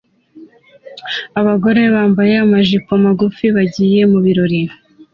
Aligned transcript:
Abagore 1.39 1.81
bambaye 1.93 2.33
amajipo 2.45 2.91
magufi 3.05 3.45
bagiye 3.55 4.01
mu 4.11 4.19
birori 4.25 4.61